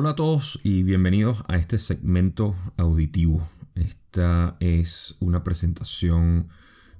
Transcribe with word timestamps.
Hola 0.00 0.10
a 0.10 0.14
todos 0.14 0.60
y 0.62 0.84
bienvenidos 0.84 1.42
a 1.48 1.56
este 1.56 1.76
segmento 1.76 2.54
auditivo. 2.76 3.48
Esta 3.74 4.56
es 4.60 5.16
una 5.18 5.42
presentación 5.42 6.50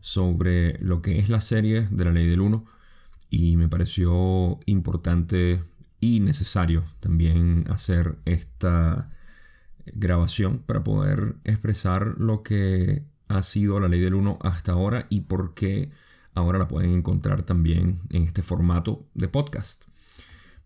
sobre 0.01 0.77
lo 0.81 1.01
que 1.01 1.21
es 1.21 1.29
la 1.29 1.41
serie 1.41 1.87
de 1.93 2.05
la 2.05 2.11
ley 2.11 2.27
del 2.27 2.41
1 2.41 2.65
y 3.31 3.57
me 3.57 3.69
pareció 3.69 4.59
importante 4.67 5.63
y 6.01 6.19
necesario 6.19 6.87
también 6.99 7.67
hacer 7.71 8.19
esta 8.25 9.09
grabación 9.87 10.59
para 10.59 10.83
poder 10.83 11.37
expresar 11.45 12.17
lo 12.19 12.43
que 12.43 13.05
ha 13.29 13.45
sido 13.45 13.79
la 13.79 13.87
ley 13.87 14.01
del 14.01 14.15
1 14.15 14.41
hasta 14.43 14.73
ahora 14.73 15.07
y 15.09 15.21
por 15.21 15.55
qué 15.55 15.93
ahora 16.35 16.59
la 16.59 16.67
pueden 16.67 16.91
encontrar 16.91 17.45
también 17.45 18.01
en 18.11 18.25
este 18.25 18.43
formato 18.43 19.07
de 19.15 19.29
podcast. 19.29 19.85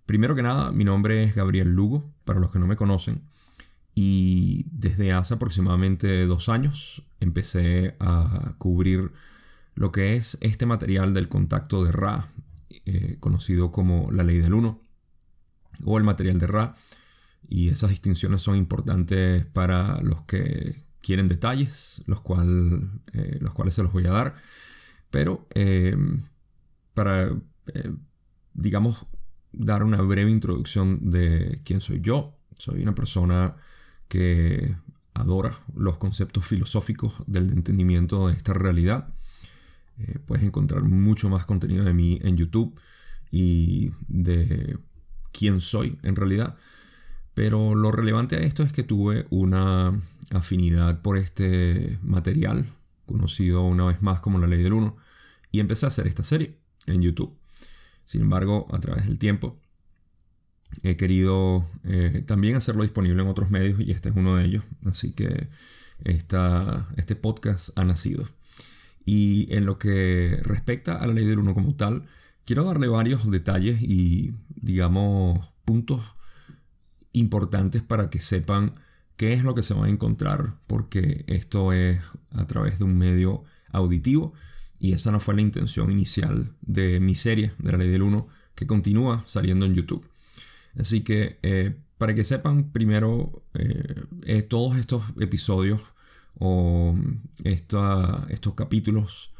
Primero 0.06 0.34
que 0.34 0.42
nada, 0.42 0.72
mi 0.72 0.84
nombre 0.84 1.22
es 1.22 1.34
Gabriel 1.34 1.72
Lugo, 1.72 2.04
para 2.24 2.40
los 2.40 2.50
que 2.50 2.58
no 2.58 2.66
me 2.66 2.76
conocen, 2.76 3.22
y 3.94 4.66
desde 4.70 5.12
hace 5.12 5.34
aproximadamente 5.34 6.26
dos 6.26 6.48
años 6.48 7.04
empecé 7.20 7.96
a 8.00 8.54
cubrir 8.58 9.12
lo 9.74 9.92
que 9.92 10.14
es 10.16 10.38
este 10.40 10.66
material 10.66 11.14
del 11.14 11.28
contacto 11.28 11.84
de 11.84 11.92
Ra, 11.92 12.26
eh, 12.84 13.16
conocido 13.20 13.70
como 13.70 14.10
la 14.10 14.24
ley 14.24 14.38
del 14.38 14.54
1, 14.54 14.80
o 15.84 15.98
el 15.98 16.04
material 16.04 16.38
de 16.38 16.46
Ra, 16.46 16.74
y 17.48 17.68
esas 17.68 17.90
distinciones 17.90 18.42
son 18.42 18.56
importantes 18.56 19.46
para 19.46 20.00
los 20.02 20.22
que 20.22 20.82
quieren 21.00 21.28
detalles, 21.28 22.02
los, 22.06 22.22
eh, 23.12 23.38
los 23.40 23.54
cuales 23.54 23.74
se 23.74 23.82
los 23.82 23.92
voy 23.92 24.06
a 24.06 24.12
dar, 24.12 24.34
pero 25.10 25.46
eh, 25.54 25.96
para, 26.94 27.30
digamos, 28.54 29.06
dar 29.52 29.82
una 29.82 30.00
breve 30.02 30.30
introducción 30.30 31.10
de 31.10 31.60
quién 31.64 31.80
soy 31.80 32.00
yo. 32.00 32.36
Soy 32.56 32.82
una 32.82 32.94
persona 32.94 33.56
que 34.08 34.76
adora 35.14 35.52
los 35.74 35.98
conceptos 35.98 36.46
filosóficos 36.46 37.14
del 37.26 37.52
entendimiento 37.52 38.28
de 38.28 38.34
esta 38.34 38.54
realidad. 38.54 39.08
Eh, 39.98 40.18
puedes 40.26 40.44
encontrar 40.44 40.82
mucho 40.82 41.28
más 41.28 41.44
contenido 41.44 41.84
de 41.84 41.92
mí 41.92 42.18
en 42.22 42.36
YouTube 42.36 42.78
y 43.30 43.90
de 44.08 44.78
quién 45.32 45.60
soy 45.60 45.98
en 46.02 46.16
realidad. 46.16 46.56
Pero 47.34 47.74
lo 47.74 47.92
relevante 47.92 48.36
a 48.36 48.40
esto 48.40 48.62
es 48.62 48.72
que 48.72 48.82
tuve 48.82 49.26
una 49.30 49.98
afinidad 50.30 51.00
por 51.00 51.16
este 51.16 51.98
material, 52.02 52.66
conocido 53.06 53.62
una 53.62 53.86
vez 53.86 54.02
más 54.02 54.20
como 54.20 54.38
la 54.38 54.46
ley 54.46 54.62
del 54.62 54.74
uno, 54.74 54.96
y 55.50 55.60
empecé 55.60 55.86
a 55.86 55.88
hacer 55.88 56.06
esta 56.06 56.22
serie 56.22 56.58
en 56.86 57.02
YouTube. 57.02 57.36
Sin 58.04 58.22
embargo, 58.22 58.66
a 58.72 58.80
través 58.80 59.06
del 59.06 59.18
tiempo, 59.18 59.60
he 60.82 60.96
querido 60.96 61.64
eh, 61.84 62.22
también 62.26 62.56
hacerlo 62.56 62.82
disponible 62.82 63.22
en 63.22 63.28
otros 63.28 63.50
medios 63.50 63.80
y 63.80 63.90
este 63.90 64.08
es 64.08 64.16
uno 64.16 64.36
de 64.36 64.44
ellos. 64.44 64.64
Así 64.84 65.12
que 65.12 65.48
este 66.04 67.16
podcast 67.16 67.76
ha 67.78 67.84
nacido. 67.84 68.24
Y 69.04 69.52
en 69.54 69.66
lo 69.66 69.78
que 69.78 70.40
respecta 70.42 70.96
a 70.96 71.06
la 71.06 71.14
ley 71.14 71.24
del 71.24 71.40
uno 71.40 71.54
como 71.54 71.74
tal, 71.74 72.04
quiero 72.44 72.64
darle 72.64 72.88
varios 72.88 73.28
detalles 73.30 73.80
y, 73.82 74.34
digamos, 74.48 75.54
puntos 75.64 76.00
importantes 77.12 77.82
para 77.82 78.10
que 78.10 78.20
sepan 78.20 78.72
qué 79.16 79.32
es 79.32 79.44
lo 79.44 79.54
que 79.54 79.62
se 79.62 79.74
va 79.74 79.86
a 79.86 79.90
encontrar, 79.90 80.58
porque 80.66 81.24
esto 81.28 81.72
es 81.72 82.00
a 82.30 82.46
través 82.46 82.78
de 82.78 82.84
un 82.84 82.96
medio 82.96 83.44
auditivo 83.70 84.32
y 84.82 84.94
esa 84.94 85.12
no 85.12 85.20
fue 85.20 85.36
la 85.36 85.42
intención 85.42 85.92
inicial 85.92 86.52
de 86.60 86.98
mi 86.98 87.14
serie 87.14 87.52
de 87.58 87.70
la 87.70 87.78
ley 87.78 87.88
del 87.88 88.02
1 88.02 88.26
que 88.56 88.66
continúa 88.66 89.22
saliendo 89.28 89.64
en 89.64 89.74
YouTube. 89.74 90.04
Así 90.76 91.02
que 91.02 91.38
eh, 91.44 91.76
para 91.98 92.16
que 92.16 92.24
sepan 92.24 92.72
primero 92.72 93.44
eh, 93.54 94.02
eh, 94.24 94.42
todos 94.42 94.76
estos 94.76 95.04
episodios 95.20 95.80
o 96.36 96.96
estos 97.44 98.54
capítulos 98.56 99.30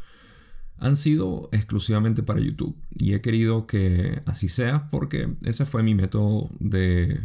han 0.78 0.96
sido 0.96 1.48
exclusivamente 1.50 2.22
para 2.22 2.38
YouTube 2.38 2.76
y 2.90 3.14
he 3.14 3.20
querido 3.20 3.66
que 3.66 4.22
así 4.26 4.48
sea 4.48 4.86
porque 4.90 5.36
ese 5.42 5.66
fue 5.66 5.82
mi 5.82 5.96
método 5.96 6.50
de 6.60 7.20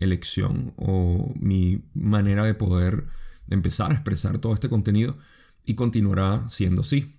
elección 0.00 0.72
o 0.76 1.34
mi 1.38 1.82
manera 1.92 2.46
de 2.46 2.54
poder 2.54 3.04
empezar 3.50 3.90
a 3.90 3.94
expresar 3.94 4.38
todo 4.38 4.54
este 4.54 4.70
contenido 4.70 5.18
y 5.66 5.74
continuará 5.74 6.48
siendo 6.48 6.80
así. 6.80 7.17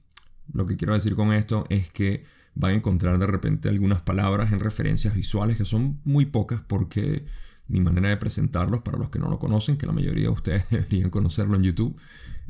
Lo 0.53 0.65
que 0.65 0.77
quiero 0.77 0.93
decir 0.93 1.15
con 1.15 1.33
esto 1.33 1.65
es 1.69 1.91
que 1.91 2.23
van 2.55 2.71
a 2.71 2.75
encontrar 2.75 3.19
de 3.19 3.27
repente 3.27 3.69
algunas 3.69 4.01
palabras 4.01 4.51
en 4.51 4.59
referencias 4.59 5.15
visuales 5.15 5.57
que 5.57 5.65
son 5.65 6.01
muy 6.03 6.25
pocas 6.25 6.61
porque 6.61 7.25
mi 7.69 7.79
manera 7.79 8.09
de 8.09 8.17
presentarlos, 8.17 8.81
para 8.81 8.97
los 8.97 9.09
que 9.09 9.19
no 9.19 9.29
lo 9.29 9.39
conocen, 9.39 9.77
que 9.77 9.85
la 9.85 9.93
mayoría 9.93 10.23
de 10.25 10.29
ustedes 10.29 10.67
deberían 10.69 11.09
conocerlo 11.09 11.55
en 11.55 11.63
YouTube, 11.63 11.95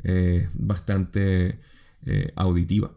es 0.02 0.48
bastante 0.54 1.60
eh, 2.06 2.32
auditiva. 2.36 2.90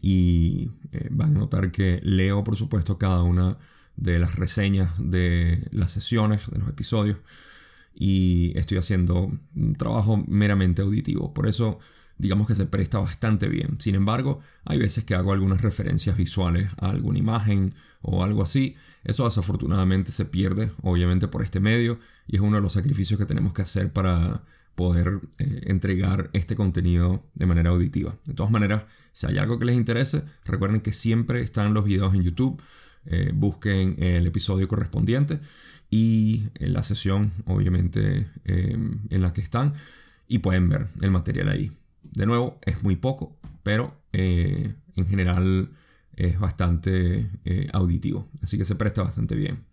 Y 0.00 0.70
eh, 0.92 1.08
van 1.10 1.34
a 1.36 1.40
notar 1.40 1.72
que 1.72 2.00
leo, 2.04 2.44
por 2.44 2.56
supuesto, 2.56 2.98
cada 2.98 3.22
una 3.22 3.58
de 3.96 4.18
las 4.18 4.36
reseñas 4.36 4.92
de 4.98 5.66
las 5.72 5.90
sesiones, 5.92 6.48
de 6.50 6.58
los 6.58 6.68
episodios, 6.68 7.18
y 7.94 8.56
estoy 8.56 8.78
haciendo 8.78 9.30
un 9.56 9.74
trabajo 9.74 10.22
meramente 10.28 10.82
auditivo. 10.82 11.34
Por 11.34 11.48
eso 11.48 11.80
digamos 12.18 12.46
que 12.46 12.54
se 12.54 12.66
presta 12.66 12.98
bastante 12.98 13.48
bien. 13.48 13.80
Sin 13.80 13.94
embargo, 13.94 14.40
hay 14.64 14.78
veces 14.78 15.04
que 15.04 15.14
hago 15.14 15.32
algunas 15.32 15.62
referencias 15.62 16.16
visuales 16.16 16.68
a 16.78 16.90
alguna 16.90 17.18
imagen 17.18 17.72
o 18.02 18.24
algo 18.24 18.42
así. 18.42 18.76
Eso 19.04 19.24
desafortunadamente 19.24 20.12
se 20.12 20.24
pierde, 20.24 20.70
obviamente, 20.82 21.28
por 21.28 21.42
este 21.42 21.60
medio 21.60 21.98
y 22.26 22.36
es 22.36 22.42
uno 22.42 22.56
de 22.56 22.62
los 22.62 22.74
sacrificios 22.74 23.18
que 23.18 23.26
tenemos 23.26 23.52
que 23.52 23.62
hacer 23.62 23.92
para 23.92 24.42
poder 24.74 25.20
eh, 25.38 25.62
entregar 25.66 26.30
este 26.32 26.54
contenido 26.54 27.24
de 27.34 27.46
manera 27.46 27.70
auditiva. 27.70 28.16
De 28.24 28.34
todas 28.34 28.52
maneras, 28.52 28.84
si 29.12 29.26
hay 29.26 29.38
algo 29.38 29.58
que 29.58 29.64
les 29.64 29.76
interese, 29.76 30.22
recuerden 30.44 30.80
que 30.80 30.92
siempre 30.92 31.40
están 31.40 31.74
los 31.74 31.84
videos 31.84 32.14
en 32.14 32.22
YouTube. 32.22 32.60
Eh, 33.06 33.32
busquen 33.34 33.96
el 34.02 34.26
episodio 34.26 34.68
correspondiente 34.68 35.40
y 35.90 36.44
en 36.56 36.74
la 36.74 36.82
sesión, 36.82 37.32
obviamente, 37.46 38.28
eh, 38.44 38.76
en 39.08 39.22
la 39.22 39.32
que 39.32 39.40
están 39.40 39.72
y 40.28 40.38
pueden 40.40 40.68
ver 40.68 40.86
el 41.00 41.10
material 41.10 41.48
ahí. 41.48 41.72
De 42.18 42.26
nuevo, 42.26 42.58
es 42.62 42.82
muy 42.82 42.96
poco, 42.96 43.38
pero 43.62 43.94
eh, 44.12 44.74
en 44.96 45.06
general 45.06 45.70
es 46.16 46.40
bastante 46.40 47.30
eh, 47.44 47.68
auditivo, 47.72 48.28
así 48.42 48.58
que 48.58 48.64
se 48.64 48.74
presta 48.74 49.04
bastante 49.04 49.36
bien. 49.36 49.64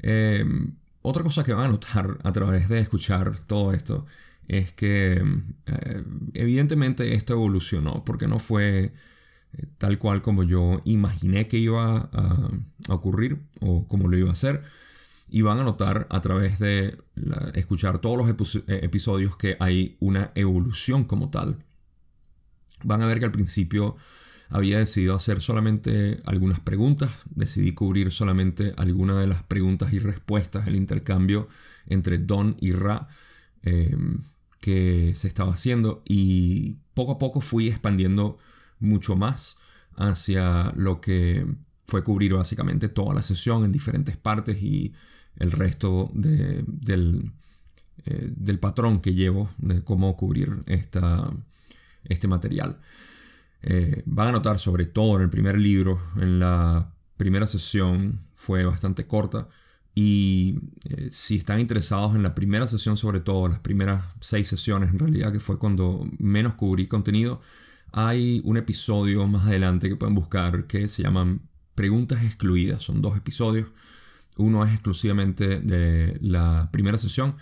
Em, 0.00 0.74
otra 1.00 1.22
cosa 1.22 1.42
que 1.42 1.54
van 1.54 1.64
a 1.64 1.68
notar 1.68 2.18
a 2.22 2.32
través 2.32 2.68
de 2.68 2.80
escuchar 2.80 3.38
todo 3.46 3.72
esto 3.72 4.04
es 4.46 4.74
que 4.74 5.24
eh, 5.64 6.04
evidentemente 6.34 7.14
esto 7.14 7.32
evolucionó, 7.32 8.04
porque 8.04 8.28
no 8.28 8.38
fue 8.38 8.92
tal 9.78 9.98
cual 9.98 10.20
como 10.20 10.42
yo 10.42 10.82
imaginé 10.84 11.48
que 11.48 11.56
iba 11.56 12.10
a, 12.12 12.50
ocurrir 12.90 13.40
o 13.62 13.88
como 13.88 14.08
lo 14.08 14.18
iba 14.18 14.28
a 14.28 14.32
hacer. 14.32 14.62
Y 15.28 15.42
van 15.42 15.58
a 15.58 15.64
notar 15.64 16.06
a 16.10 16.20
través 16.20 16.58
de 16.58 16.98
escuchar 17.54 17.98
todos 17.98 18.16
los 18.16 18.56
eh, 18.56 18.62
episodios 18.82 19.36
que 19.36 19.56
hay 19.58 19.96
una 20.00 20.30
evolución 20.34 21.04
como 21.04 21.30
tal. 21.30 21.58
Van 22.82 23.02
a 23.02 23.06
ver 23.06 23.18
que 23.18 23.24
al 23.24 23.32
principio 23.32 23.96
había 24.50 24.78
decidido 24.78 25.16
hacer 25.16 25.40
solamente 25.40 26.20
algunas 26.26 26.60
preguntas, 26.60 27.10
decidí 27.34 27.72
cubrir 27.72 28.12
solamente 28.12 28.74
algunas 28.76 29.18
de 29.18 29.26
las 29.26 29.42
preguntas 29.42 29.92
y 29.92 29.98
respuestas, 29.98 30.66
el 30.66 30.76
intercambio 30.76 31.48
entre 31.86 32.18
Don 32.18 32.56
y 32.60 32.72
Ra 32.72 33.08
em, 33.62 34.20
que 34.60 35.12
se 35.16 35.28
estaba 35.28 35.52
haciendo 35.52 36.02
y 36.06 36.76
poco 36.94 37.12
a 37.12 37.18
poco 37.18 37.40
fui 37.40 37.68
expandiendo 37.68 38.38
mucho 38.78 39.16
más 39.16 39.56
hacia 39.96 40.72
lo 40.76 41.00
que 41.00 41.46
fue 41.86 42.02
cubrir 42.02 42.34
básicamente 42.34 42.88
toda 42.88 43.14
la 43.14 43.22
sesión 43.22 43.64
en 43.64 43.72
diferentes 43.72 44.16
partes 44.16 44.62
y 44.62 44.92
el 45.36 45.50
resto 45.50 46.10
de, 46.14 46.64
del, 46.66 47.32
eh, 48.04 48.32
del, 48.36 48.58
patrón 48.58 49.00
que 49.00 49.14
llevo 49.14 49.50
de 49.58 49.82
cómo 49.82 50.16
cubrir 50.16 50.62
esta, 50.66 51.30
este 52.04 52.28
material. 52.28 52.78
Eh, 53.62 54.02
van 54.06 54.28
a 54.28 54.32
notar 54.32 54.58
sobre 54.58 54.86
todo 54.86 55.16
en 55.16 55.22
el 55.22 55.30
primer 55.30 55.58
libro, 55.58 56.00
en 56.16 56.38
la 56.38 56.90
primera 57.16 57.46
sesión 57.46 58.18
fue 58.34 58.64
bastante 58.64 59.06
corta 59.06 59.48
y 59.94 60.58
eh, 60.88 61.08
si 61.10 61.36
están 61.36 61.60
interesados 61.60 62.14
en 62.16 62.22
la 62.22 62.34
primera 62.34 62.66
sesión 62.66 62.96
sobre 62.96 63.20
todo, 63.20 63.48
las 63.48 63.60
primeras 63.60 64.02
seis 64.20 64.48
sesiones 64.48 64.90
en 64.90 64.98
realidad 64.98 65.32
que 65.32 65.40
fue 65.40 65.58
cuando 65.58 66.06
menos 66.18 66.54
cubrí 66.54 66.86
contenido, 66.86 67.40
hay 67.92 68.42
un 68.44 68.56
episodio 68.56 69.26
más 69.28 69.46
adelante 69.46 69.88
que 69.88 69.96
pueden 69.96 70.14
buscar 70.14 70.66
que 70.66 70.88
se 70.88 71.02
llaman 71.02 71.40
preguntas 71.74 72.24
excluidas, 72.24 72.82
son 72.82 73.02
dos 73.02 73.16
episodios 73.16 73.66
uno 74.36 74.64
es 74.64 74.72
exclusivamente 74.72 75.60
de 75.60 76.18
la 76.20 76.68
primera 76.72 76.98
sesión 76.98 77.36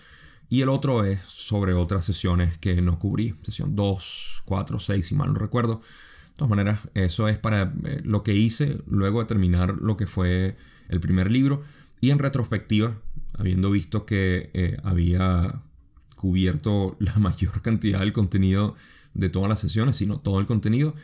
y 0.50 0.60
el 0.60 0.68
otro 0.68 1.04
es 1.04 1.20
sobre 1.22 1.72
otras 1.72 2.04
sesiones 2.04 2.58
que 2.58 2.82
no 2.82 2.98
cubrí. 2.98 3.34
Sesión 3.42 3.74
2, 3.74 4.42
4, 4.44 4.78
6, 4.78 5.06
si 5.06 5.14
mal 5.14 5.32
no 5.32 5.38
recuerdo. 5.38 5.76
De 5.76 6.36
todas 6.36 6.50
maneras, 6.50 6.80
eso 6.94 7.28
es 7.28 7.38
para 7.38 7.72
eh, 7.84 8.02
lo 8.04 8.22
que 8.22 8.34
hice 8.34 8.78
luego 8.86 9.20
de 9.20 9.26
terminar 9.26 9.76
lo 9.80 9.96
que 9.96 10.06
fue 10.06 10.56
el 10.88 11.00
primer 11.00 11.30
libro. 11.30 11.62
Y 12.02 12.10
en 12.10 12.18
retrospectiva, 12.18 12.94
habiendo 13.38 13.70
visto 13.70 14.04
que 14.04 14.50
eh, 14.52 14.76
había 14.84 15.62
cubierto 16.16 16.96
la 16.98 17.14
mayor 17.18 17.62
cantidad 17.62 18.00
del 18.00 18.12
contenido 18.12 18.74
de 19.14 19.30
todas 19.30 19.48
las 19.48 19.60
sesiones, 19.60 19.96
sino 19.96 20.20
todo 20.20 20.40
el 20.40 20.46
contenido, 20.46 20.94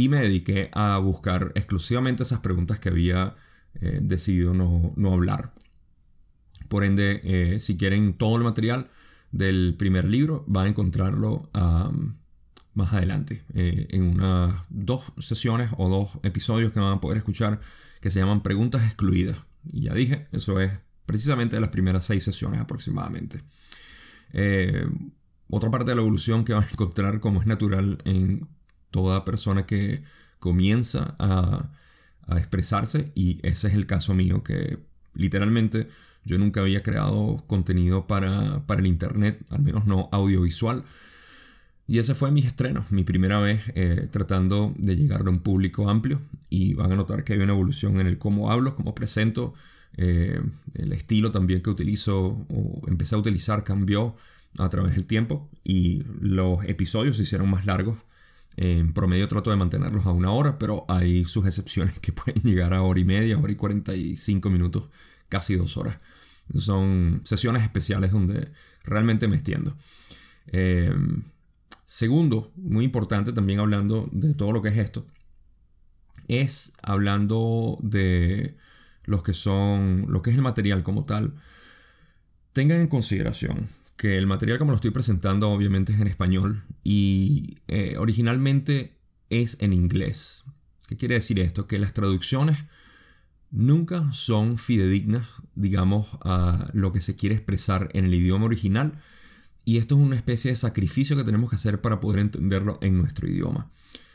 y 0.00 0.08
me 0.08 0.16
dediqué 0.16 0.70
a 0.72 0.96
buscar 0.96 1.52
exclusivamente 1.54 2.22
esas 2.22 2.40
preguntas 2.40 2.80
que 2.80 2.88
había 2.88 3.34
eh, 3.74 3.98
decidido 4.00 4.54
no, 4.54 4.94
no, 4.96 5.12
hablar. 5.12 5.52
Por 6.70 6.84
ende, 6.84 7.20
eh, 7.22 7.60
si 7.60 7.76
quieren 7.76 8.14
todo 8.14 8.38
el 8.38 8.42
material 8.42 8.88
del 9.30 9.74
primer 9.78 10.08
libro, 10.08 10.42
van 10.48 10.66
a 10.66 10.68
encontrarlo 10.70 11.50
más 12.72 12.94
adelante, 12.94 13.44
eh, 13.52 13.88
en 13.90 14.04
unas 14.04 14.54
dos 14.70 15.12
sesiones 15.18 15.68
o 15.76 15.90
dos 15.90 16.18
episodios 16.22 16.72
que 16.72 16.80
van 16.80 16.94
a 16.94 17.00
poder 17.00 17.18
escuchar 17.18 17.60
que 18.00 18.10
se 18.10 18.20
llaman 18.20 18.42
Preguntas 18.42 18.82
Excluidas. 18.84 19.36
Y 19.70 19.82
ya 19.82 19.92
dije, 19.92 20.28
eso 20.32 20.60
es 20.60 20.72
precisamente 21.04 21.56
de 21.56 21.60
las 21.60 21.70
primeras 21.70 22.06
seis 22.06 22.24
sesiones 22.24 22.58
aproximadamente. 22.58 23.42
otra 25.50 25.70
parte 25.70 25.90
de 25.90 25.96
la 25.96 26.00
evolución 26.00 26.44
que 26.44 26.54
van 26.54 26.64
a 26.64 26.70
encontrar 26.70 27.20
como 27.20 27.42
es 27.42 27.46
natural 27.46 27.98
en 28.06 28.48
toda 28.90 29.24
persona 29.24 29.66
que 29.66 30.02
comienza 30.38 31.14
a, 31.18 31.70
expresarse 32.36 33.10
y 33.16 33.40
ese 33.42 33.66
es 33.66 33.74
el 33.74 33.86
caso 33.86 34.14
mío 34.14 34.44
que 34.44 34.78
literalmente 35.14 35.88
yo 36.24 36.38
nunca 36.38 36.60
había 36.60 36.80
creado 36.80 37.42
contenido 37.48 38.06
para, 38.06 38.62
el 38.68 38.86
internet, 38.86 39.44
al 39.50 39.62
menos 39.62 39.86
no 39.86 40.08
audiovisual. 40.12 40.84
Y 41.88 41.98
ese 41.98 42.14
fue 42.14 42.30
mi 42.30 42.40
estreno, 42.42 42.84
mi 42.90 43.02
primera 43.02 43.40
vez 43.40 43.60
eh, 43.74 44.06
tratando 44.12 44.72
de 44.78 44.94
llegar 44.94 45.22
a 45.26 45.30
un 45.30 45.40
público 45.40 45.90
amplio. 45.90 46.20
Y 46.50 46.74
van 46.74 46.92
a 46.92 46.96
notar 46.96 47.24
que 47.24 47.32
hay 47.32 47.40
una 47.40 47.52
evolución 47.52 47.98
en 47.98 48.06
el 48.06 48.16
cómo 48.16 48.52
hablo, 48.52 48.76
cómo 48.76 48.94
presento. 48.94 49.54
Eh, 49.96 50.40
el 50.74 50.92
estilo 50.92 51.32
también 51.32 51.62
que 51.62 51.70
utilizo 51.70 52.46
o 52.48 52.82
empecé 52.86 53.16
a 53.16 53.18
utilizar 53.18 53.64
cambió 53.64 54.14
a 54.58 54.68
través 54.68 54.94
del 54.94 55.06
tiempo. 55.06 55.48
Y 55.64 56.04
los 56.20 56.64
episodios 56.64 57.16
se 57.16 57.24
hicieron 57.24 57.50
más 57.50 57.66
largos 57.66 57.98
en 58.56 58.92
promedio 58.92 59.28
trato 59.28 59.50
de 59.50 59.56
mantenerlos 59.56 60.06
a 60.06 60.10
una 60.10 60.30
hora, 60.30 60.58
pero 60.58 60.84
hay 60.88 61.24
sus 61.24 61.46
excepciones 61.46 61.98
que 62.00 62.12
pueden 62.12 62.42
llegar 62.42 62.74
a 62.74 62.82
hora 62.82 63.00
y 63.00 63.04
media, 63.04 63.38
hora 63.38 63.52
y 63.52 63.56
45 63.56 64.50
minutos, 64.50 64.88
casi 65.28 65.56
dos 65.56 65.76
horas. 65.76 65.98
Son 66.58 67.20
sesiones 67.24 67.62
especiales 67.62 68.10
donde 68.10 68.50
realmente 68.84 69.28
me 69.28 69.36
extiendo. 69.36 69.76
Eh, 70.48 70.92
segundo, 71.86 72.52
muy 72.56 72.84
importante 72.84 73.32
también 73.32 73.60
hablando 73.60 74.08
de 74.12 74.34
todo 74.34 74.52
lo 74.52 74.62
que 74.62 74.70
es 74.70 74.78
esto, 74.78 75.06
es 76.28 76.72
hablando 76.82 77.78
de 77.82 78.56
los 79.04 79.22
que 79.22 79.34
son, 79.34 80.06
lo 80.08 80.22
que 80.22 80.30
es 80.30 80.36
el 80.36 80.42
material 80.42 80.82
como 80.82 81.04
tal. 81.04 81.34
Tengan 82.52 82.80
en 82.80 82.88
consideración 82.88 83.68
que 84.00 84.16
el 84.16 84.26
material 84.26 84.58
como 84.58 84.70
lo 84.70 84.76
estoy 84.76 84.92
presentando 84.92 85.50
obviamente 85.50 85.92
es 85.92 86.00
en 86.00 86.06
español 86.06 86.62
y 86.82 87.58
eh, 87.68 87.96
originalmente 87.98 88.96
es 89.28 89.58
en 89.60 89.74
inglés. 89.74 90.44
¿Qué 90.88 90.96
quiere 90.96 91.16
decir 91.16 91.38
esto? 91.38 91.66
Que 91.66 91.78
las 91.78 91.92
traducciones 91.92 92.56
nunca 93.50 94.10
son 94.14 94.56
fidedignas, 94.56 95.28
digamos, 95.54 96.08
a 96.22 96.70
lo 96.72 96.92
que 96.92 97.02
se 97.02 97.14
quiere 97.14 97.34
expresar 97.34 97.90
en 97.92 98.06
el 98.06 98.14
idioma 98.14 98.46
original 98.46 98.94
y 99.66 99.76
esto 99.76 99.96
es 99.96 100.00
una 100.00 100.16
especie 100.16 100.50
de 100.50 100.54
sacrificio 100.54 101.14
que 101.14 101.24
tenemos 101.24 101.50
que 101.50 101.56
hacer 101.56 101.82
para 101.82 102.00
poder 102.00 102.20
entenderlo 102.20 102.78
en 102.80 102.96
nuestro 102.96 103.28
idioma. 103.28 103.70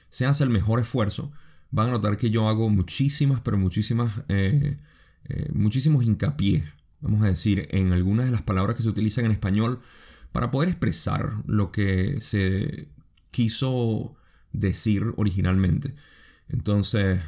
Se 0.09 0.25
hace 0.25 0.45
el 0.45 0.49
mejor 0.49 0.79
esfuerzo. 0.79 1.31
Van 1.69 1.89
a 1.89 1.91
notar 1.91 2.17
que 2.17 2.31
yo 2.31 2.49
hago 2.49 2.71
muchísimas, 2.71 3.39
pero 3.41 3.59
muchísimas, 3.59 4.23
eh, 4.29 4.77
eh, 5.25 5.49
muchísimos 5.53 6.05
hincapié 6.05 6.63
vamos 7.05 7.23
a 7.23 7.27
decir, 7.27 7.67
en 7.71 7.93
algunas 7.93 8.25
de 8.25 8.31
las 8.31 8.41
palabras 8.41 8.75
que 8.75 8.81
se 8.81 8.89
utilizan 8.89 9.25
en 9.25 9.31
español 9.31 9.79
para 10.31 10.49
poder 10.49 10.69
expresar 10.69 11.33
lo 11.45 11.71
que 11.71 12.19
se 12.19 12.89
quiso 13.29 14.15
decir 14.51 15.03
originalmente. 15.15 15.93
Entonces, 16.49 17.21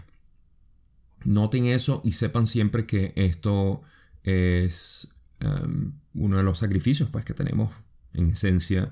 noten 1.24 1.66
eso 1.66 2.02
y 2.04 2.14
sepan 2.14 2.48
siempre 2.48 2.88
que 2.88 3.14
esto 3.16 3.84
es 4.24 5.10
um, 5.46 5.94
uno 6.16 6.38
de 6.38 6.44
los 6.44 6.58
sacrificios 6.58 7.10
pues, 7.12 7.24
que 7.24 7.36
tenemos 7.36 7.72
en 8.14 8.32
esencia 8.32 8.92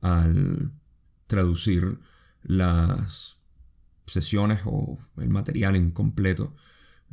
al 0.00 0.72
traducir 1.26 1.98
las 2.42 3.36
sesiones 4.06 4.60
o 4.64 4.98
el 5.18 5.28
material 5.28 5.76
en 5.76 5.90
completo 5.90 6.54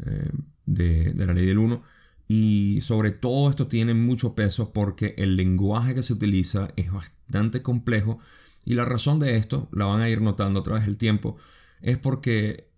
eh, 0.06 0.32
de, 0.66 1.14
de, 1.14 1.26
la 1.26 1.34
ley 1.34 1.46
del 1.46 1.58
1 1.58 1.84
y 2.32 2.80
sobre 2.82 3.10
todo 3.12 3.50
esto 3.50 3.68
tiene 3.68 3.96
mucho 3.96 4.36
peso 4.36 4.72
porque 4.72 5.16
el 5.18 5.36
lenguaje 5.36 5.96
que 5.96 6.04
se 6.04 6.14
utiliza 6.14 6.70
es 6.76 6.94
bastante 6.94 7.64
complejo 7.64 8.20
y 8.64 8.76
la 8.76 8.86
razón 8.86 9.18
de 9.18 9.36
esto, 9.36 9.68
la 9.72 9.86
van 9.86 10.02
a 10.02 10.10
ir 10.10 10.22
notando 10.22 10.60
a 10.60 10.64
través 10.64 10.86
del 10.86 10.98
tiempo, 10.98 11.38
es 11.82 11.98
porque 11.98 12.70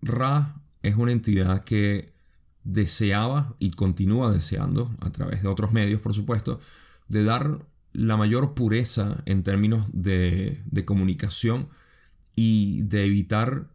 Ra 0.00 0.56
es 0.82 0.96
una 0.96 1.12
entidad 1.12 1.62
que 1.62 2.14
deseaba 2.64 3.54
y 3.58 3.72
continúa 3.72 4.32
deseando, 4.32 4.90
a 5.00 5.12
través 5.12 5.42
de 5.42 5.48
otros 5.48 5.72
medios 5.72 6.00
por 6.00 6.14
supuesto, 6.14 6.58
de 7.08 7.22
dar 7.22 7.66
la 7.92 8.16
mayor 8.16 8.54
pureza 8.54 9.22
en 9.26 9.42
términos 9.42 9.90
de, 9.92 10.62
de 10.64 10.84
comunicación 10.86 11.68
y 12.34 12.80
de 12.82 13.04
evitar 13.04 13.68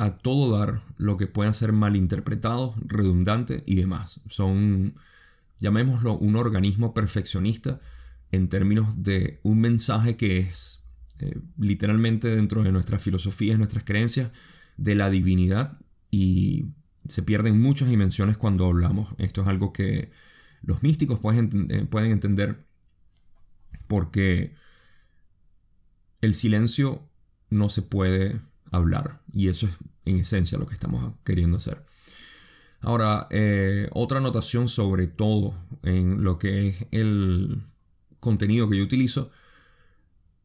a 0.00 0.16
todo 0.16 0.58
dar 0.58 0.80
lo 0.96 1.18
que 1.18 1.26
pueda 1.26 1.52
ser 1.52 1.72
malinterpretado, 1.72 2.74
redundante 2.86 3.62
y 3.66 3.76
demás. 3.76 4.22
Son, 4.30 4.94
llamémoslo, 5.58 6.16
un 6.16 6.36
organismo 6.36 6.94
perfeccionista 6.94 7.80
en 8.32 8.48
términos 8.48 9.02
de 9.02 9.40
un 9.42 9.60
mensaje 9.60 10.16
que 10.16 10.38
es 10.38 10.80
eh, 11.18 11.38
literalmente 11.58 12.28
dentro 12.28 12.62
de 12.62 12.72
nuestras 12.72 13.02
filosofías, 13.02 13.58
nuestras 13.58 13.84
creencias, 13.84 14.30
de 14.78 14.94
la 14.94 15.10
divinidad 15.10 15.78
y 16.10 16.64
se 17.06 17.22
pierden 17.22 17.60
muchas 17.60 17.90
dimensiones 17.90 18.38
cuando 18.38 18.66
hablamos. 18.66 19.08
Esto 19.18 19.42
es 19.42 19.48
algo 19.48 19.74
que 19.74 20.10
los 20.62 20.82
místicos 20.82 21.20
pueden, 21.20 21.66
eh, 21.70 21.84
pueden 21.84 22.10
entender 22.10 22.58
porque 23.86 24.54
el 26.22 26.32
silencio 26.32 27.06
no 27.50 27.68
se 27.68 27.82
puede 27.82 28.40
hablar. 28.70 29.20
Y 29.32 29.48
eso 29.48 29.66
es 29.66 29.74
en 30.04 30.16
esencia 30.16 30.58
lo 30.58 30.66
que 30.66 30.74
estamos 30.74 31.14
queriendo 31.24 31.56
hacer. 31.56 31.84
Ahora, 32.80 33.26
eh, 33.30 33.88
otra 33.92 34.18
anotación 34.18 34.68
sobre 34.68 35.06
todo 35.06 35.54
en 35.82 36.24
lo 36.24 36.38
que 36.38 36.68
es 36.68 36.86
el 36.90 37.62
contenido 38.20 38.68
que 38.68 38.78
yo 38.78 38.84
utilizo. 38.84 39.30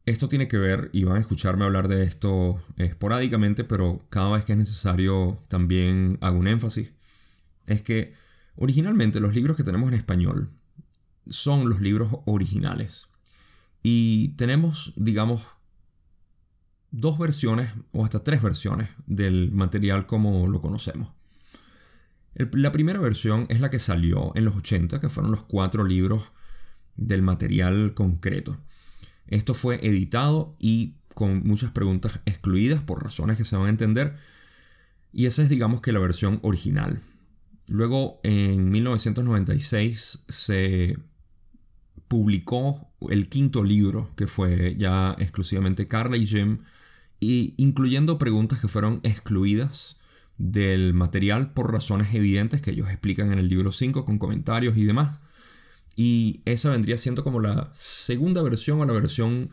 Esto 0.04 0.28
tiene 0.28 0.46
que 0.46 0.58
ver, 0.58 0.90
y 0.92 1.04
van 1.04 1.16
a 1.16 1.20
escucharme 1.20 1.64
hablar 1.64 1.88
de 1.88 2.04
esto 2.04 2.60
esporádicamente, 2.76 3.64
pero 3.64 4.04
cada 4.08 4.32
vez 4.32 4.44
que 4.44 4.52
es 4.52 4.58
necesario 4.58 5.40
también 5.48 6.18
hago 6.20 6.38
un 6.38 6.46
énfasis. 6.46 6.92
Es 7.66 7.82
que 7.82 8.12
originalmente 8.54 9.18
los 9.18 9.34
libros 9.34 9.56
que 9.56 9.64
tenemos 9.64 9.88
en 9.88 9.94
español 9.94 10.50
son 11.28 11.68
los 11.68 11.80
libros 11.80 12.10
originales. 12.26 13.08
Y 13.82 14.28
tenemos, 14.30 14.92
digamos, 14.96 15.46
dos 17.00 17.18
versiones 17.18 17.70
o 17.92 18.04
hasta 18.04 18.24
tres 18.24 18.42
versiones 18.42 18.88
del 19.06 19.52
material 19.52 20.06
como 20.06 20.48
lo 20.48 20.60
conocemos. 20.62 21.10
la 22.34 22.72
primera 22.72 22.98
versión 22.98 23.46
es 23.48 23.60
la 23.60 23.70
que 23.70 23.78
salió 23.78 24.32
en 24.34 24.44
los 24.44 24.56
80, 24.56 25.00
que 25.00 25.08
fueron 25.08 25.30
los 25.30 25.42
cuatro 25.42 25.84
libros 25.84 26.32
del 26.96 27.22
material 27.22 27.92
concreto. 27.94 28.56
Esto 29.26 29.54
fue 29.54 29.78
editado 29.86 30.52
y 30.58 30.94
con 31.14 31.42
muchas 31.44 31.70
preguntas 31.70 32.20
excluidas 32.24 32.82
por 32.82 33.02
razones 33.02 33.36
que 33.36 33.44
se 33.44 33.56
van 33.56 33.66
a 33.66 33.70
entender. 33.70 34.14
Y 35.12 35.26
esa 35.26 35.42
es 35.42 35.48
digamos 35.48 35.80
que 35.80 35.92
la 35.92 35.98
versión 35.98 36.38
original. 36.42 37.00
Luego 37.68 38.20
en 38.22 38.70
1996 38.70 40.24
se 40.28 40.98
publicó 42.08 42.90
el 43.10 43.28
quinto 43.28 43.64
libro, 43.64 44.10
que 44.16 44.26
fue 44.26 44.76
ya 44.78 45.14
exclusivamente 45.18 45.88
Carla 45.88 46.16
y 46.16 46.26
Jim 46.26 46.60
y 47.20 47.54
incluyendo 47.56 48.18
preguntas 48.18 48.60
que 48.60 48.68
fueron 48.68 49.00
excluidas 49.02 49.98
del 50.38 50.92
material 50.92 51.52
por 51.52 51.72
razones 51.72 52.14
evidentes 52.14 52.60
que 52.60 52.72
ellos 52.72 52.88
explican 52.88 53.32
en 53.32 53.38
el 53.38 53.48
libro 53.48 53.72
5 53.72 54.04
con 54.04 54.18
comentarios 54.18 54.76
y 54.76 54.84
demás. 54.84 55.20
Y 55.96 56.42
esa 56.44 56.70
vendría 56.70 56.98
siendo 56.98 57.24
como 57.24 57.40
la 57.40 57.70
segunda 57.72 58.42
versión 58.42 58.80
o 58.80 58.84
la 58.84 58.92
versión 58.92 59.50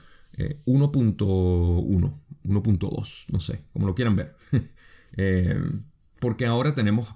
1.1, 0.65 2.13
1.2, 2.43 3.25
no 3.29 3.39
sé, 3.39 3.62
como 3.72 3.88
lo 3.88 3.96
quieran 3.96 4.15
ver. 4.15 4.36
Eh, 5.15 5.62
porque 6.20 6.48
ahora 6.48 6.74
tenemos 6.74 7.13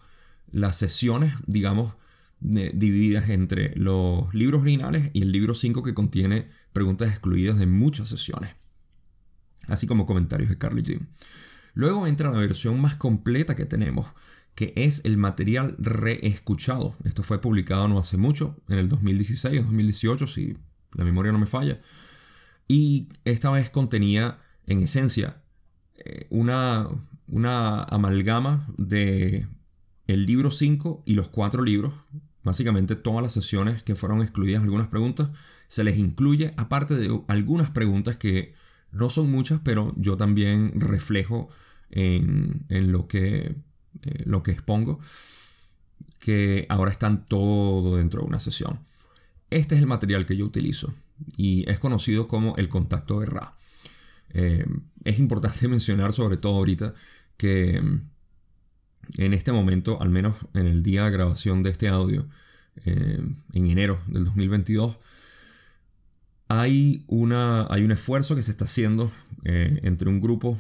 las 0.52 0.76
sesiones, 0.76 1.34
digamos, 1.48 1.96
divididas 2.40 3.30
entre 3.30 3.76
los 3.76 4.32
libros 4.36 4.62
originales 4.62 5.10
y 5.14 5.24
el 5.24 5.32
libro 5.32 5.56
5 5.56 5.82
que 5.82 5.96
contiene 5.96 6.48
preguntas 6.74 7.10
excluidas 7.10 7.58
de 7.58 7.66
muchas 7.66 8.10
sesiones 8.10 8.54
así 9.68 9.88
como 9.88 10.06
comentarios 10.06 10.50
de 10.50 10.58
Carly 10.58 10.84
Jim. 10.86 11.08
Luego 11.74 12.08
entra 12.08 12.32
la 12.32 12.40
versión 12.40 12.82
más 12.82 12.96
completa 12.96 13.56
que 13.56 13.66
tenemos, 13.66 14.08
que 14.56 14.74
es 14.76 15.06
el 15.06 15.18
material 15.18 15.76
reescuchado. 15.78 16.96
Esto 17.04 17.22
fue 17.22 17.40
publicado 17.40 17.88
no 17.88 18.00
hace 18.00 18.18
mucho, 18.18 18.58
en 18.68 18.80
el 18.80 18.90
2016 18.90 19.60
o 19.60 19.64
2018, 19.64 20.26
si 20.26 20.58
la 20.94 21.06
memoria 21.06 21.32
no 21.32 21.38
me 21.38 21.46
falla. 21.46 21.80
Y 22.68 23.10
esta 23.24 23.52
vez 23.52 23.70
contenía, 23.70 24.40
en 24.66 24.82
esencia, 24.82 25.44
eh, 25.96 26.26
una, 26.32 26.88
una 27.28 27.84
amalgama 27.84 28.66
de 28.78 29.48
el 30.08 30.26
libro 30.26 30.52
5 30.52 31.04
y 31.06 31.14
los 31.14 31.30
cuatro 31.30 31.64
libros. 31.64 31.94
Básicamente 32.44 32.96
todas 32.96 33.22
las 33.22 33.34
sesiones 33.34 33.84
que 33.84 33.96
fueron 33.96 34.22
excluidas 34.22 34.64
algunas 34.64 34.88
preguntas, 34.88 35.30
se 35.68 35.84
les 35.84 35.98
incluye, 35.98 36.54
aparte 36.58 36.96
de 36.96 37.22
algunas 37.28 37.72
preguntas 37.72 38.18
que 38.18 38.54
no 38.98 39.10
son 39.10 39.32
muchas, 39.32 39.62
pero 39.64 39.94
yo 39.98 40.18
también 40.18 40.80
reflejo 40.80 41.50
en, 41.90 42.66
en 42.70 42.92
lo 42.92 43.08
que 43.08 43.56
eh, 44.04 44.24
lo 44.26 44.44
que 44.44 44.52
expongo, 44.52 45.00
que 46.20 46.66
ahora 46.70 46.92
están 46.92 47.26
todo 47.26 47.98
dentro 47.98 48.22
de 48.22 48.28
una 48.28 48.40
sesión. 48.40 48.80
Este 49.50 49.76
es 49.76 49.82
el 49.82 49.88
material 49.88 50.26
que 50.26 50.36
yo 50.36 50.46
utilizo 50.46 50.94
y 51.36 51.70
es 51.70 51.80
conocido 51.80 52.28
como 52.28 52.56
el 52.58 52.70
contacto 52.70 53.20
de 53.20 53.26
Ra. 53.28 53.56
Eh, 54.30 54.66
es 55.04 55.20
importante 55.20 55.68
mencionar 55.68 56.14
sobre 56.14 56.38
todo 56.38 56.56
ahorita 56.56 56.94
que 57.38 57.82
mm, 57.82 58.10
en 59.18 59.34
este 59.34 59.52
momento, 59.52 60.02
al 60.02 60.10
menos 60.10 60.36
en 60.54 60.68
el 60.68 60.84
día 60.84 61.06
de 61.06 61.12
grabación 61.12 61.64
de 61.64 61.70
este 61.70 61.88
audio, 61.88 62.28
eh, 62.86 63.20
en 63.54 63.68
enero 63.68 64.00
del 64.08 64.26
2022, 64.26 64.98
hay, 66.48 67.04
una, 67.08 67.68
hay 67.70 67.84
un 67.84 67.92
esfuerzo 67.92 68.36
que 68.36 68.44
se 68.44 68.52
está 68.52 68.66
haciendo 68.66 69.12
entre 69.44 70.10
un 70.10 70.20
grupo 70.20 70.58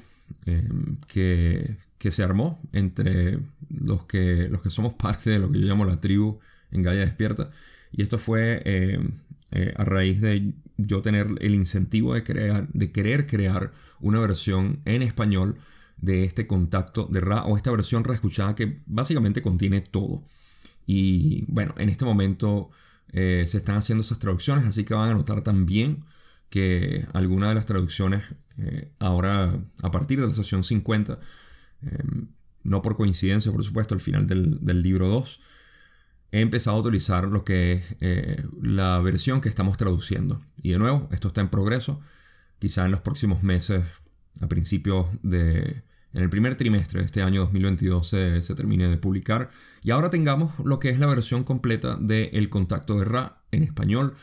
que, 1.08 1.78
que 1.98 2.12
se 2.12 2.24
armó 2.24 2.60
entre 2.74 3.40
los 3.70 4.06
que, 4.06 4.48
los 4.50 4.62
que 4.62 4.70
somos 4.70 4.94
parte 4.94 5.32
de 5.32 5.40
lo 5.40 5.52
que 5.52 5.60
yo 5.60 5.68
llamo 5.68 5.86
la 5.86 6.00
tribu 6.00 6.40
en 6.72 6.84
Gaia 6.84 7.02
Despierta. 7.02 7.50
Y 7.92 8.02
esto 8.02 8.18
fue 8.18 8.62
eh, 8.66 9.00
eh, 9.52 9.74
a 9.78 9.86
raíz 9.86 10.22
de 10.22 10.54
yo 10.78 11.02
tener 11.02 11.28
el 11.40 11.56
incentivo 11.56 12.14
de, 12.14 12.24
crear, 12.24 12.68
de 12.70 12.92
querer 12.92 13.26
crear 13.26 13.72
una 14.00 14.20
versión 14.20 14.82
en 14.86 15.02
español 15.02 15.58
de 15.98 16.24
este 16.24 16.46
contacto 16.46 17.08
de 17.12 17.22
Ra 17.22 17.46
o 17.46 17.58
esta 17.58 17.72
versión 17.72 18.04
reescuchada 18.04 18.54
que 18.54 18.78
básicamente 18.86 19.42
contiene 19.42 19.82
todo. 19.82 20.24
Y 20.86 21.46
bueno, 21.48 21.74
en 21.78 21.90
este 21.90 22.06
momento 22.06 22.70
eh, 23.14 23.46
se 23.48 23.58
están 23.58 23.76
haciendo 23.76 24.02
esas 24.02 24.20
traducciones, 24.20 24.66
así 24.66 24.84
que 24.86 24.94
van 24.94 25.10
a 25.10 25.14
notar 25.14 25.42
también 25.42 26.04
que 26.50 27.08
algunas 27.14 27.50
de 27.50 27.56
las 27.56 27.66
traducciones 27.66 28.24
ahora 28.98 29.56
a 29.84 29.92
partir 29.92 30.20
de 30.20 30.26
la 30.26 30.34
sesión 30.34 30.64
50 30.64 31.20
Em, 31.82 32.28
no 32.64 32.82
por 32.82 32.96
coincidencia, 32.96 33.52
por 33.52 33.64
supuesto, 33.64 33.94
al 33.94 34.02
final 34.02 34.28
del, 34.28 34.82
libro 34.82 35.08
2, 35.08 35.40
he 36.32 36.42
empezado 36.42 36.78
a 36.78 36.82
utilizar 36.82 37.26
lo 37.26 37.44
que 37.46 37.74
es 37.74 37.96
eh, 38.02 38.44
la 38.62 39.00
versión 39.00 39.42
que 39.42 39.50
estamos 39.50 39.78
traduciendo. 39.78 40.40
Y 40.62 40.72
de 40.72 40.80
nuevo, 40.80 41.08
esto 41.12 41.30
está 41.30 41.42
en 41.42 41.50
progreso. 41.50 42.02
Quizá 42.60 42.86
en 42.86 42.92
los 42.92 43.02
próximos 43.02 43.44
meses, 43.44 43.86
a 44.42 44.48
principios 44.48 45.08
de... 45.24 45.84
En 46.14 46.24
el 46.24 46.30
primer 46.30 46.56
trimestre 46.56 47.02
de 47.02 47.06
este 47.06 47.22
año 47.22 47.42
2022 47.42 48.08
se, 48.08 48.42
se 48.42 48.56
termine 48.56 48.88
de 48.88 48.98
publicar. 48.98 49.50
Y 49.84 49.92
ahora 49.92 50.10
tengamos 50.10 50.52
lo 50.64 50.80
que 50.80 50.90
es 50.90 51.00
la 51.00 51.08
versión 51.08 51.44
completa 51.44 51.98
de 52.00 52.32
El 52.34 52.50
contacto 52.50 52.98
de 52.98 53.06
Ra 53.06 53.44
en 53.52 53.64
español. 53.64 54.16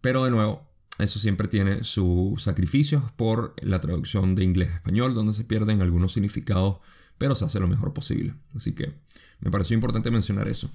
Pero 0.00 0.24
de 0.24 0.30
nuevo, 0.30 0.68
eso 0.98 1.18
siempre 1.18 1.48
tiene 1.48 1.82
sus 1.82 2.42
sacrificios 2.42 3.02
por 3.12 3.54
la 3.62 3.80
traducción 3.80 4.34
de 4.34 4.44
inglés 4.44 4.70
a 4.70 4.76
español, 4.76 5.14
donde 5.14 5.34
se 5.34 5.44
pierden 5.44 5.82
algunos 5.82 6.12
significados, 6.12 6.78
pero 7.18 7.34
se 7.34 7.44
hace 7.44 7.58
lo 7.58 7.66
mejor 7.66 7.92
posible. 7.92 8.34
Así 8.54 8.74
que 8.74 8.92
me 9.40 9.50
pareció 9.50 9.74
importante 9.74 10.10
mencionar 10.10 10.46
eso. 10.46 10.70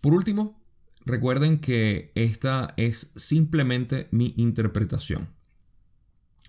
Por 0.00 0.14
último, 0.14 0.62
recuerden 1.04 1.58
que 1.58 2.12
esta 2.14 2.72
es 2.76 3.12
simplemente 3.16 4.08
mi 4.12 4.32
interpretación. 4.36 5.28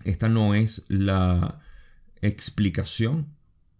Esta 0.04 0.28
no 0.28 0.54
es 0.54 0.84
la 0.88 1.60
explicación, 2.22 3.26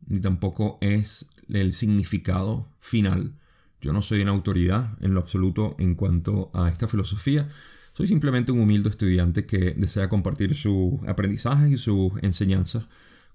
ni 0.07 0.21
tampoco 0.21 0.79
es 0.81 1.31
el 1.49 1.73
significado 1.73 2.69
final. 2.79 3.35
Yo 3.81 3.93
no 3.93 4.03
soy 4.03 4.23
una 4.23 4.33
autoridad 4.33 4.97
en 5.01 5.15
lo 5.15 5.21
absoluto 5.21 5.77
en 5.79 5.95
cuanto 5.95 6.51
a 6.53 6.69
esta 6.69 6.89
filosofía. 6.89 7.49
Soy 7.95 8.07
simplemente 8.07 8.53
un 8.53 8.61
humilde 8.61 8.91
estudiante 8.91 9.47
que 9.47 9.73
desea 9.73 10.09
compartir 10.09 10.55
sus 10.55 11.03
aprendizajes 11.07 11.71
y 11.73 11.77
sus 11.77 12.13
enseñanzas 12.23 12.87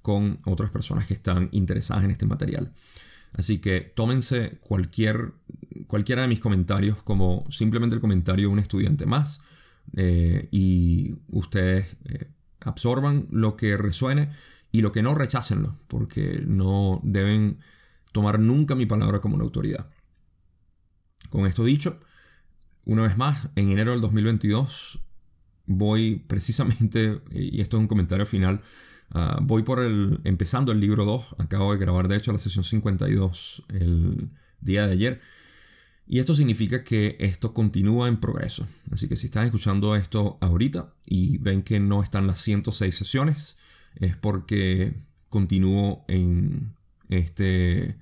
con 0.02 0.40
otras 0.46 0.72
personas 0.72 1.08
que 1.08 1.14
están 1.14 1.50
interesadas 1.52 2.04
en 2.04 2.12
este 2.12 2.26
material. 2.26 2.72
Así 3.34 3.60
que 3.60 3.82
tómense 3.82 4.58
cualquier, 4.60 5.34
cualquiera 5.88 6.22
de 6.22 6.28
mis 6.28 6.40
comentarios 6.40 7.02
como 7.04 7.46
simplemente 7.50 7.96
el 7.96 8.02
comentario 8.02 8.48
de 8.48 8.54
un 8.54 8.60
estudiante 8.60 9.06
más 9.06 9.42
eh, 9.96 10.48
y 10.52 11.16
ustedes 11.30 11.98
eh, 12.06 12.30
absorban 12.62 13.28
lo 13.32 13.56
que 13.56 13.76
resuene 13.78 14.30
y 14.74 14.82
lo 14.82 14.92
que 14.92 15.04
no 15.04 15.14
rechácenlo, 15.14 15.78
porque 15.88 16.44
no 16.48 17.00
deben 17.04 17.60
tomar 18.12 18.40
nunca 18.40 18.74
mi 18.74 18.88
palabra 18.88 19.22
como 19.22 19.36
una 19.36 19.44
autoridad. 19.44 19.88
Con 21.30 21.46
esto 21.46 21.64
dicho, 21.64 22.00
una 22.84 23.04
vez 23.04 23.16
más, 23.16 23.50
en 23.56 23.70
enero 23.70 23.92
del 23.92 24.02
2022 24.02 25.00
voy 25.68 26.16
precisamente, 26.28 27.22
y 27.32 27.62
esto 27.62 27.78
es 27.78 27.82
un 27.82 27.88
comentario 27.88 28.26
final, 28.26 28.62
ah, 29.12 29.38
voy 29.44 29.62
por 29.62 29.80
el, 29.80 30.20
empezando 30.24 30.72
el 30.72 30.80
libro 30.80 31.06
2, 31.06 31.36
acabo 31.38 31.72
de 31.72 31.78
grabar 31.78 32.08
de 32.08 32.18
hecho 32.18 32.32
la 32.32 32.40
sesión 32.40 32.66
52 32.66 33.64
el 33.70 34.32
día 34.60 34.88
de 34.88 34.94
ayer, 34.94 35.22
y 36.08 36.18
esto 36.18 36.34
significa 36.34 36.84
que 36.84 37.16
esto 37.20 37.54
continúa 37.54 38.08
en 38.08 38.18
progreso. 38.18 38.68
Así 38.92 39.08
que 39.08 39.18
si 39.18 39.28
están 39.28 39.46
escuchando 39.46 39.96
esto 39.96 40.40
ahorita 40.42 40.96
y 41.06 41.38
ven 41.38 41.62
que 41.62 41.80
no 41.80 42.02
están 42.02 42.26
las 42.26 42.40
106 42.42 42.96
sesiones, 42.96 43.58
es 43.96 44.18
porque 44.18 44.94
continúo 45.30 46.06
en 46.08 46.74
este, 47.10 47.98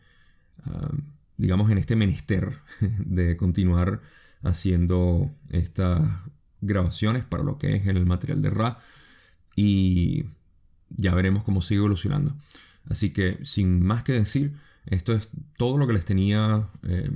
ah, 0.66 0.92
digamos, 1.38 1.72
en 1.72 1.78
este 1.78 1.96
menester 1.96 2.54
de 3.06 3.38
continuar 3.38 4.02
haciendo 4.44 5.30
estas 5.50 6.02
grabaciones 6.62 7.26
para 7.26 7.44
lo 7.44 7.58
que 7.58 7.76
es 7.76 7.88
el 7.88 8.06
material 8.06 8.42
de 8.42 8.50
Ra 8.50 8.78
y 9.56 10.26
ya 10.90 11.14
veremos 11.14 11.44
cómo 11.44 11.62
sigue 11.62 11.80
evolucionando. 11.80 12.36
Así 12.86 13.12
que 13.12 13.40
sin 13.44 13.84
más 13.84 14.04
que 14.04 14.14
decir, 14.14 14.54
esto 14.86 15.14
es 15.14 15.30
todo 15.58 15.78
lo 15.78 15.88
que 15.88 15.94
les 15.94 16.06
tenía 16.06 16.68
eh, 16.84 17.12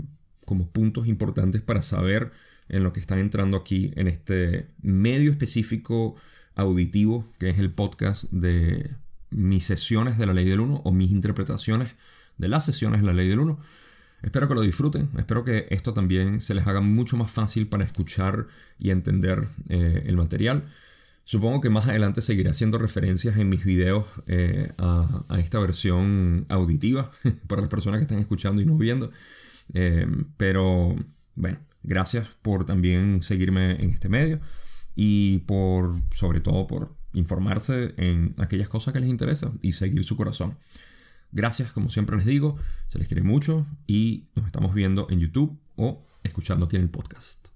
como 0.45 0.67
puntos 0.69 1.07
importantes 1.07 1.61
para 1.61 1.81
saber 1.81 2.31
en 2.69 2.83
lo 2.83 2.93
que 2.93 2.99
están 2.99 3.19
entrando 3.19 3.57
aquí 3.57 3.91
en 3.95 4.07
este 4.07 4.67
medio 4.81 5.31
específico 5.31 6.15
auditivo 6.55 7.25
que 7.39 7.49
es 7.49 7.59
el 7.59 7.71
podcast 7.71 8.25
de 8.31 8.95
mis 9.29 9.65
sesiones 9.65 10.17
de 10.17 10.25
la 10.25 10.33
ley 10.33 10.45
del 10.45 10.61
1 10.61 10.81
o 10.83 10.91
mis 10.91 11.11
interpretaciones 11.11 11.93
de 12.37 12.47
las 12.47 12.65
sesiones 12.65 13.01
de 13.01 13.07
la 13.07 13.13
ley 13.13 13.27
del 13.27 13.39
1. 13.39 13.59
Espero 14.23 14.47
que 14.47 14.55
lo 14.55 14.61
disfruten, 14.61 15.09
espero 15.17 15.43
que 15.43 15.67
esto 15.69 15.93
también 15.93 16.41
se 16.41 16.55
les 16.55 16.65
haga 16.65 16.81
mucho 16.81 17.15
más 17.17 17.29
fácil 17.29 17.67
para 17.67 17.83
escuchar 17.83 18.47
y 18.79 18.89
entender 18.89 19.47
eh, 19.69 20.03
el 20.05 20.15
material. 20.17 20.63
Supongo 21.23 21.59
que 21.59 21.69
más 21.69 21.87
adelante 21.87 22.21
seguiré 22.21 22.49
haciendo 22.49 22.77
referencias 22.77 23.37
en 23.37 23.49
mis 23.49 23.63
videos 23.63 24.05
eh, 24.27 24.71
a, 24.77 25.07
esta 25.39 25.59
versión 25.59 26.45
auditiva 26.49 27.09
para 27.47 27.61
las 27.61 27.69
personas 27.69 27.99
que 27.99 28.03
están 28.03 28.19
escuchando 28.19 28.61
y 28.61 28.65
no 28.65 28.77
viendo. 28.77 29.11
Eh, 29.73 30.07
pero 30.37 30.95
bueno, 31.35 31.57
gracias 31.83 32.27
por 32.41 32.65
también 32.65 33.21
seguirme 33.21 33.71
en 33.71 33.89
este 33.89 34.09
medio 34.09 34.39
y 34.95 35.39
por, 35.39 35.95
sobre 36.11 36.39
todo, 36.39 36.67
por 36.67 36.91
informarse 37.13 37.93
en 37.97 38.33
aquellas 38.37 38.69
cosas 38.69 38.93
que 38.93 38.99
les 38.99 39.09
interesan 39.09 39.59
y 39.61 39.73
seguir 39.73 40.03
su 40.03 40.15
corazón. 40.15 40.57
Gracias, 41.31 41.71
como 41.73 41.89
siempre 41.89 42.15
les 42.15 42.25
digo, 42.25 42.57
se 42.87 42.97
les 42.97 43.07
quiere 43.07 43.23
mucho 43.23 43.65
y 43.87 44.29
nos 44.35 44.45
estamos 44.45 44.73
viendo 44.73 45.07
en 45.09 45.19
YouTube 45.19 45.59
o 45.75 46.03
escuchando 46.23 46.65
aquí 46.65 46.77
en 46.77 46.83
el 46.83 46.89
podcast. 46.89 47.54